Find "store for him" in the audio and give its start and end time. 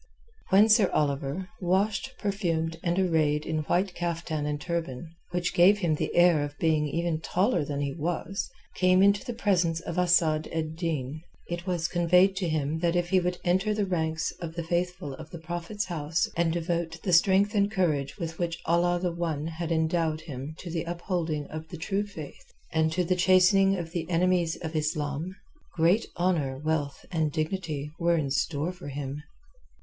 28.31-29.21